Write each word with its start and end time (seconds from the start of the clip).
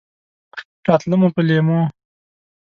راتله 0.87 1.15
مو 1.21 1.27
په 1.35 1.41
لېمو! 1.47 1.79